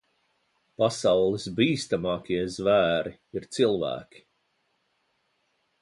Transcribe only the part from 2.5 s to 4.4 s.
zvēri ir cilvēki.